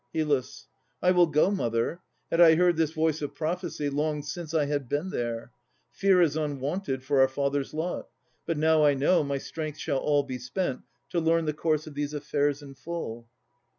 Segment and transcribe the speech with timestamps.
[0.15, 0.65] HYL.
[1.03, 2.01] I will go, mother.
[2.31, 5.51] Had I heard this voice Of prophecy, long since I had been there.
[5.91, 8.07] Fear is unwonted for our father's lot.
[8.47, 11.93] But now I know, my strength shall all be spent To learn the course of
[11.93, 13.29] these affairs in full.